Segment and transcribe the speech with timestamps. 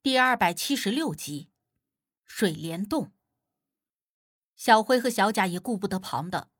[0.00, 1.50] 第二百七十六集，
[2.24, 3.12] 水帘洞。
[4.54, 6.52] 小辉和小贾也顾不得旁的，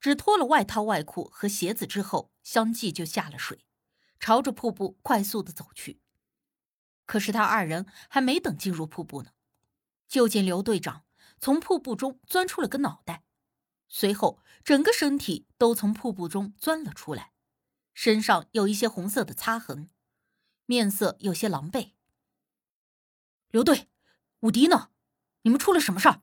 [0.00, 3.66] 只脱了外套、外裤和鞋子之后，相继就下了水，
[4.18, 6.00] 朝着瀑布快速的走去。
[7.04, 9.32] 可是他二人还没等进入瀑布呢，
[10.08, 11.04] 就见刘队长
[11.38, 13.24] 从瀑布中钻出了个脑袋，
[13.88, 17.34] 随后整个身体都从瀑布中钻了出来，
[17.92, 19.90] 身上有一些红色的擦痕，
[20.64, 21.95] 面色有些狼狈。
[23.50, 23.88] 刘队，
[24.40, 24.90] 武迪呢？
[25.42, 26.22] 你们出了什么事儿？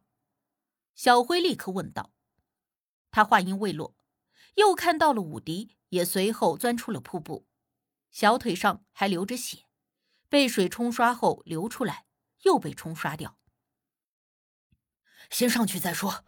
[0.94, 2.12] 小辉立刻问道。
[3.12, 3.95] 他话音未落，
[4.55, 7.48] 又看到了武迪也随后钻出了瀑布，
[8.12, 9.66] 小腿上还流着血，
[10.28, 12.05] 被水冲刷后流出来，
[12.44, 13.38] 又被冲刷掉。
[15.30, 16.26] 先上去再说。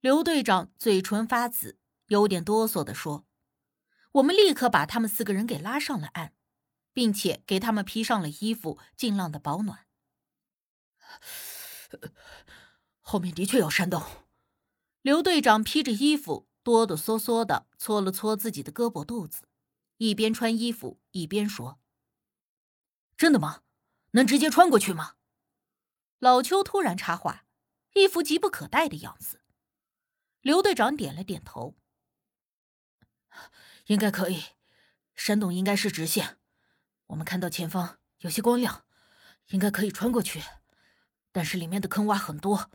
[0.00, 3.26] 刘队长嘴唇发紫，有点哆嗦的说
[4.12, 6.32] ：“我们立刻把他们四个人给拉上了岸，
[6.92, 9.85] 并且给他们披上了衣服，尽量的保暖。”
[13.00, 14.02] 后面的确有山洞。
[15.02, 19.48] 刘队长披着衣服，哆哆嗦嗦的搓了搓自己的胳膊肚子，
[19.98, 21.78] 一边穿衣服一边说
[23.16, 23.62] ：“真的吗？
[24.12, 25.14] 能直接穿过去吗？”
[26.18, 27.44] 老邱突然插话，
[27.94, 29.42] 一副急不可待的样子。
[30.40, 31.76] 刘队长点了点头
[33.86, 34.42] ：“应该可以，
[35.14, 36.38] 山洞应该是直线，
[37.06, 38.82] 我们看到前方有些光亮。”
[39.50, 40.42] 应该可以穿过去，
[41.36, 42.70] 但是里面的坑洼很多，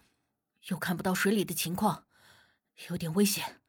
[0.67, 2.05] 又看不到水里的情况，
[2.89, 3.59] 有点危险，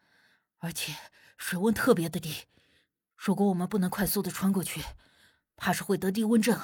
[0.58, 0.94] 而且
[1.38, 2.44] 水温特别的低。
[3.16, 4.84] 如果我们不能快速的穿过去，
[5.56, 6.60] 怕是会得低温症。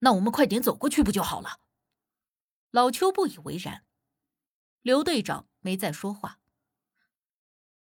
[0.00, 1.60] 那我们快点走过去不就好了？
[2.70, 3.86] 老邱不以为然。
[4.82, 6.40] 刘队长没再说话。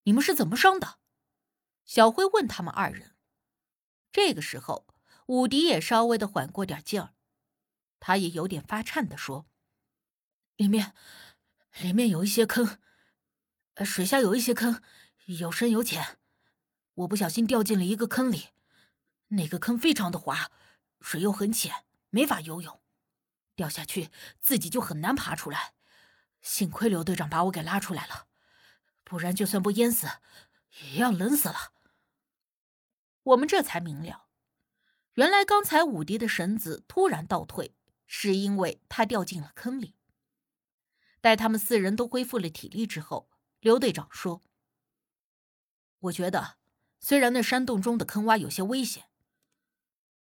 [0.05, 1.00] 你们是怎么伤的？
[1.84, 3.17] 小辉问他们二人。
[4.12, 4.86] 这个时候。
[5.27, 7.12] 武迪也稍微的缓过点劲儿，
[8.00, 9.46] 他也有点发颤的说
[10.56, 10.94] ：“里面，
[11.80, 12.78] 里面有一些坑，
[13.84, 14.83] 水下有一些坑，
[15.27, 16.18] 有深有浅。
[16.95, 18.48] 我不小心掉进了一个坑里，
[19.28, 20.50] 那个坑非常的滑，
[21.00, 22.80] 水又很浅，没法游泳，
[23.55, 25.74] 掉下去自己就很难爬出来。
[26.40, 28.27] 幸亏刘队长把我给拉出来了，
[29.05, 30.08] 不然就算不淹死，
[30.92, 31.73] 也要冷死了。”
[33.24, 34.27] 我们这才明了。
[35.14, 37.74] 原来刚才武迪的绳子突然倒退，
[38.08, 39.95] 是因为他掉进了坑里。
[41.20, 43.30] 待他们四人都恢复了体力之后，
[43.61, 44.42] 刘队长说
[46.01, 46.57] ：“我觉得，
[46.98, 49.05] 虽然那山洞中的坑洼有些危险，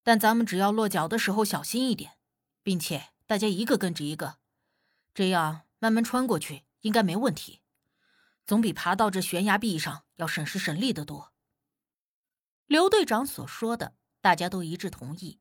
[0.05, 2.19] 但咱们只要落脚的时候小心一点，
[2.63, 4.39] 并且大家一个跟着一个，
[5.13, 7.63] 这样慢慢穿过去应该没问题，
[8.47, 11.33] 总比爬到这悬崖壁上要省时省力的多。”
[12.69, 13.97] 刘队长所说的。
[14.23, 15.41] 大家都一致同意，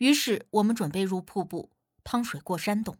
[0.00, 1.70] 于是我们准备入瀑布
[2.04, 2.96] 趟水过山洞。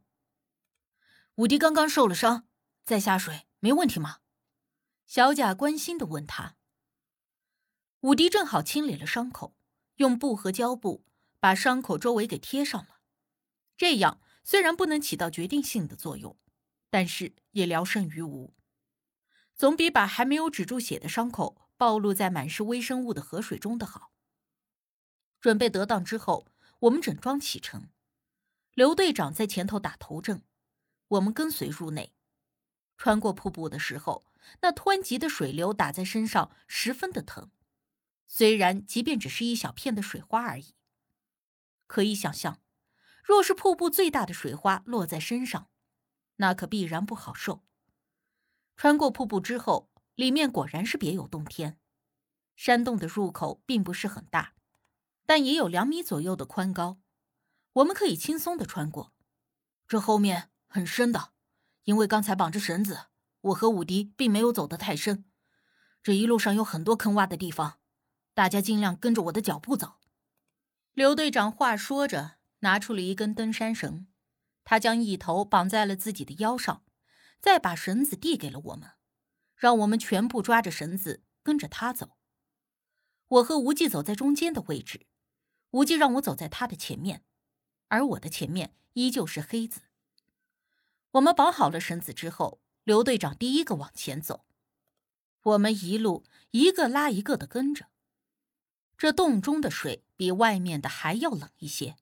[1.37, 2.47] 武迪刚刚受了伤，
[2.85, 4.19] 再下水没问题吗？
[5.07, 6.57] 小贾关心的问他。
[8.01, 9.57] 武迪正好清理了伤口，
[9.97, 11.07] 用布和胶布
[11.39, 13.01] 把伤口周围给贴上了。
[13.79, 16.39] 这样虽然不能起到决定性的作用，
[16.91, 18.55] 但是也聊胜于无，
[19.57, 24.13] 总比把还没有止住血的伤口暴露在满是微生物的河水中的好。
[25.41, 26.47] 准备得当之后，
[26.81, 27.91] 我们整装启程。
[28.75, 30.43] 刘队长在前头打头阵，
[31.09, 32.15] 我们跟随入内。
[32.97, 34.25] 穿过瀑布的时候，
[34.63, 37.51] 那湍急的水流打在身上，十分的疼。
[38.27, 40.75] 虽然即便只是一小片的水花而已，
[41.87, 42.63] 可以想象，
[43.23, 45.71] 若是瀑布最大的水花落在身上，
[46.37, 47.65] 那可必然不好受。
[48.77, 51.79] 穿过瀑布之后，里面果然是别有洞天。
[52.57, 54.55] 山洞的入口并不是很大。
[55.31, 56.99] 但也有两米左右的宽高，
[57.75, 59.13] 我们可以轻松的穿过。
[59.87, 61.31] 这后面很深的，
[61.85, 63.03] 因为刚才绑着绳子，
[63.43, 65.25] 我和武迪并没有走得太深。
[66.03, 67.79] 这一路上有很多坑洼的地方，
[68.35, 70.01] 大家尽量跟着我的脚步走。
[70.95, 74.09] 刘队长话说着，拿出了一根登山绳，
[74.65, 76.83] 他将一头绑在了自己的腰上，
[77.41, 78.95] 再把绳子递给了我们，
[79.55, 82.17] 让我们全部抓着绳子跟着他走。
[83.29, 85.07] 我和无忌走在中间的位置。
[85.71, 87.25] 无忌让我走在他的前面，
[87.89, 89.83] 而我的前面依旧是黑子。
[91.13, 94.45] 我们绑好了绳子之后，刘队长第一个往前走，
[95.43, 97.89] 我们一路一个拉一个的跟着。
[98.97, 101.97] 这洞中的水比外面的还要冷一些，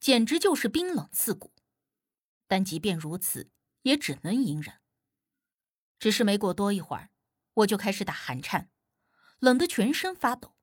[0.00, 1.52] 简直就是冰冷刺骨。
[2.46, 3.50] 但即便如此，
[3.82, 4.76] 也只能隐忍。
[5.98, 7.10] 只是没过多一会儿，
[7.54, 8.70] 我就开始打寒颤，
[9.38, 10.54] 冷得全身发抖。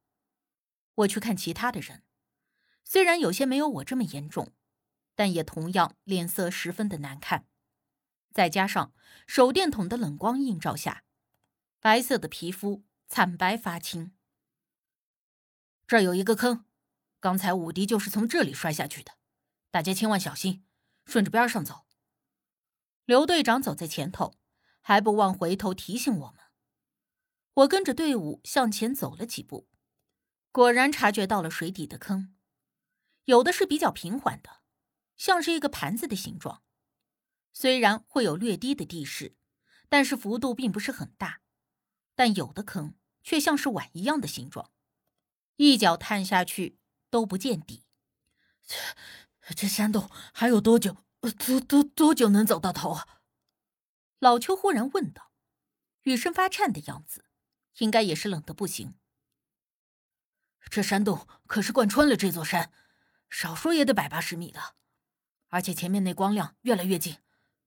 [0.96, 2.04] 我去看其他的人。
[2.84, 4.54] 虽然有些没有我这么严重，
[5.16, 7.48] 但也同样脸色十分的难看。
[8.34, 8.94] 再加上
[9.28, 11.04] 手电筒的冷光映照下，
[11.80, 14.14] 白色的皮肤惨白发青。
[15.86, 16.66] 这有一个坑，
[17.20, 19.14] 刚才武迪就是从这里摔下去的，
[19.70, 20.66] 大家千万小心，
[21.06, 21.86] 顺着边上走。
[23.04, 24.36] 刘队长走在前头，
[24.80, 26.38] 还不忘回头提醒我们。
[27.56, 29.68] 我跟着队伍向前走了几步，
[30.54, 32.34] 果然察觉到了水底的坑，
[33.26, 34.62] 有的是比较平缓的，
[35.18, 36.64] 像是一个盘子的形状。
[37.54, 39.36] 虽然会有略低的地势，
[39.90, 41.42] 但是幅度并不是很大。
[42.16, 44.72] 但有的坑却像是碗一样的形状，
[45.56, 46.78] 一脚探下去
[47.10, 47.86] 都不见底。
[49.42, 50.98] 这这山洞还有多久？
[51.38, 53.22] 多多多久能走到头啊？
[54.18, 55.32] 老邱忽然问道，
[56.02, 57.26] 语声发颤的样子，
[57.78, 58.96] 应该也是冷的不行。
[60.70, 62.72] 这山洞可是贯穿了这座山，
[63.32, 64.76] 少说也得百八十米的，
[65.48, 67.18] 而且前面那光亮越来越近。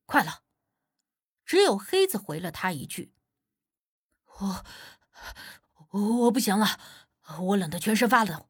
[0.07, 0.43] 快了！
[1.45, 3.13] 只有黑子回了他一句
[4.39, 4.65] ：“我
[5.91, 6.79] 我我不行了，
[7.41, 8.49] 我冷得全身发抖，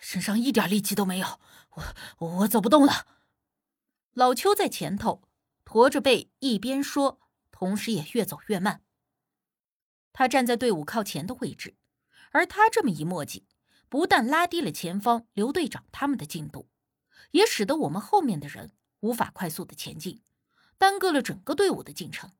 [0.00, 1.40] 身上一点力气都没有，
[2.18, 3.06] 我我走不动了。”
[4.14, 5.28] 老邱在前头
[5.64, 7.20] 驼着背，一边说，
[7.52, 8.82] 同时也越走越慢。
[10.12, 11.76] 他站在队伍靠前的位置，
[12.32, 13.46] 而他这么一墨迹，
[13.88, 16.68] 不但拉低了前方刘队长他们的进度，
[17.30, 20.22] 也使得我们后面的人无法快速的前进。
[20.76, 22.32] 耽搁了整个队伍的进程。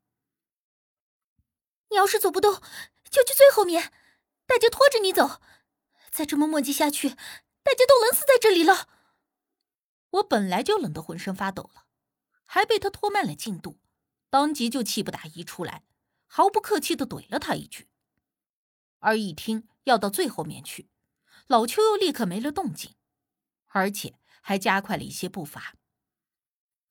[1.90, 2.62] 你要是走不动，
[3.10, 3.92] 就去最后面，
[4.46, 5.40] 大家拖着你走。
[6.10, 8.88] 再这么磨叽下去，大家都冷死在这里了。
[10.10, 11.86] 我本来就冷得浑身发抖了，
[12.44, 13.80] 还被他拖慢了进度，
[14.30, 15.82] 当即就气不打一处来，
[16.26, 17.88] 毫不客气的怼了他一句。
[19.00, 20.88] 而一听要到最后面去，
[21.48, 22.94] 老邱又立刻没了动静，
[23.66, 25.74] 而且还加快了一些步伐。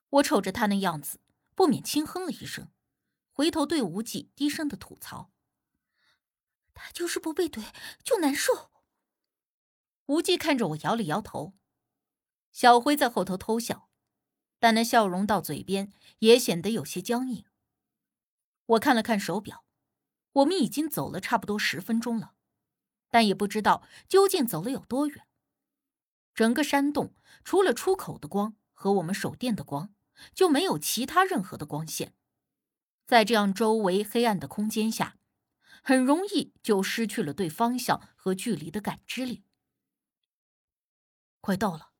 [0.09, 1.21] 我瞅着他那样子。
[1.57, 2.71] 不免轻哼了一声，
[3.31, 5.31] 回头对无忌低声的吐槽
[6.75, 7.73] ：“他就是不被怼
[8.03, 8.69] 就难受。”
[10.05, 11.55] 无忌看着我摇了摇头，
[12.51, 13.89] 小辉在后头偷笑，
[14.59, 17.43] 但那笑容到嘴边也显得有些僵硬。
[18.67, 19.65] 我看了看手表，
[20.33, 22.35] 我们已经走了差不多十分钟了，
[23.17, 25.25] 但也不知道究竟走了有多远。
[26.35, 29.91] 整个山洞除了出口的光和我们手电的光。
[30.33, 32.15] 就没有其他任何的光线，
[33.05, 35.19] 在这样周围黑暗的空间下，
[35.83, 39.43] 很容易就失去了对方向和距离的感知力。
[41.39, 41.91] 快到了，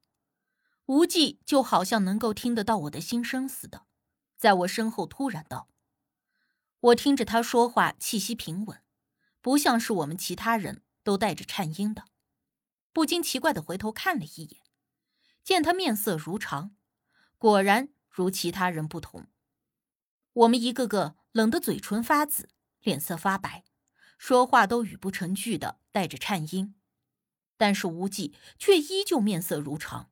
[0.88, 3.86] 无忌就好像能够听得到我的心声似的，
[4.36, 5.70] 在我身后突然道
[6.90, 8.82] ：“我听着他说话，气息平稳，
[9.42, 12.04] 不像是我们其他人都带着颤音的，
[12.92, 14.62] 不禁奇怪的回头看了一眼，
[15.42, 16.76] 见他面色如常，
[17.38, 19.28] 果然。”如其他人不同，
[20.34, 22.50] 我们一个个冷得嘴唇发紫，
[22.82, 23.64] 脸色发白，
[24.18, 26.74] 说话都语不成句的带着颤音。
[27.58, 30.10] 但是无忌却依旧面色如常，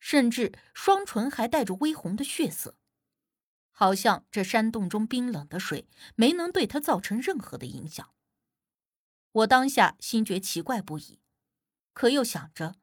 [0.00, 2.76] 甚至双唇还带着微红的血色，
[3.70, 8.12] 好像这山洞中冰冷的水没能对他造成任何的影响。
[9.36, 11.20] 我当下心觉奇怪不已，
[11.92, 12.76] 可又想着，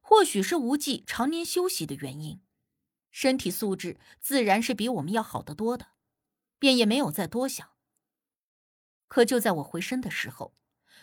[0.00, 2.42] 或许是无忌常年休息的原因。
[3.12, 5.92] 身体素质自然是比我们要好得多的，
[6.58, 7.76] 便也没有再多想。
[9.06, 10.56] 可就在我回身的时候，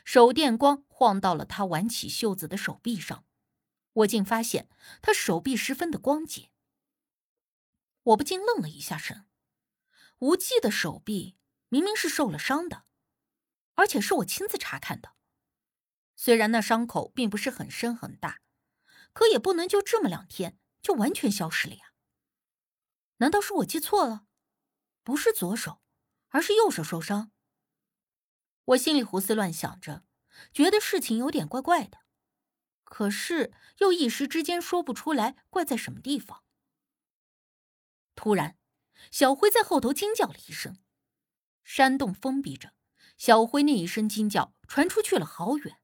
[0.04, 3.26] 手电光晃到了他挽起袖子的手臂上，
[3.94, 4.68] 我竟发现
[5.02, 6.50] 他手臂十分的光洁。
[8.04, 9.28] 我不禁愣了一下神，
[10.18, 11.38] 无忌的手臂
[11.70, 12.84] 明明是受了伤的，
[13.80, 15.16] 而且是我亲自查看的。
[16.18, 18.42] 虽然那伤口并不是很深很大，
[19.14, 21.94] 可也不能就这么两天就完全消失了呀。
[23.18, 24.26] 难道是我记错了？
[25.02, 25.82] 不是左手，
[26.28, 27.32] 而是右手受伤。
[28.66, 30.04] 我心里胡思乱想着，
[30.52, 32.00] 觉得事情有点怪怪的，
[32.84, 36.44] 可是又一时之间说不出来怪在什么地方。
[38.14, 38.58] 突然，
[39.10, 40.78] 小辉在后头惊叫了一声，
[41.64, 42.74] 山洞封闭着，
[43.20, 45.82] 小辉那一声惊叫传出去了好远。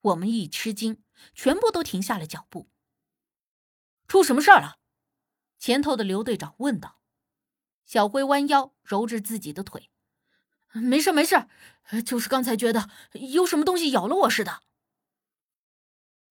[0.00, 2.68] 我们一吃惊，全部都停下了脚步。
[4.08, 4.80] 出什么事儿了？
[5.60, 7.00] 前头的刘队长问道
[7.86, 9.92] ：“小辉弯腰揉着自己的腿，
[10.72, 11.46] 没事没事，
[12.04, 14.64] 就是刚才觉得有什么东西咬了我似的。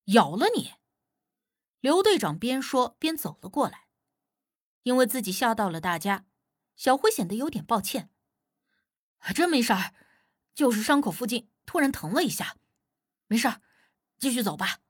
[0.05, 0.73] 咬了你？”
[1.79, 3.87] 刘队长边说边走了过来，
[4.83, 6.25] 因为自己吓到了大家，
[6.75, 8.11] 小辉显得有点抱歉
[9.33, 9.93] ：“真没事儿，
[10.59, 12.57] 就是伤口附近突然疼了一下，
[13.27, 13.61] 没事儿，
[14.17, 14.81] 继续走吧。”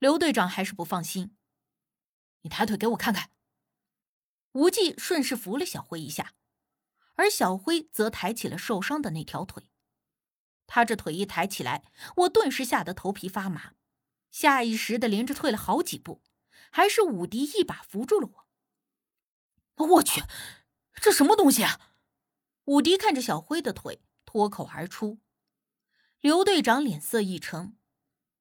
[0.00, 1.36] 刘队长还是不放心，
[2.40, 3.30] 你抬腿给我看看。
[4.52, 6.32] 无忌顺势扶了小辉一下，
[7.16, 9.68] 而小辉则抬起了受伤的那条腿。
[10.66, 11.84] 他这腿一抬起来，
[12.16, 13.74] 我顿时吓得头皮发麻，
[14.30, 16.22] 下意识的连着退了好几步，
[16.70, 18.30] 还是武迪一把扶住了
[19.76, 19.86] 我。
[19.88, 20.22] 我去，
[20.94, 21.92] 这什么东西啊！
[22.64, 24.00] 武迪看着小辉的腿，
[24.34, 25.20] 脱口而出。
[26.20, 27.78] 刘队长脸色一沉，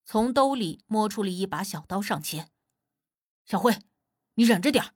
[0.04, 2.50] 从兜里摸出了一把小刀上前
[3.46, 3.78] ：“小慧，
[4.34, 4.96] 你忍着点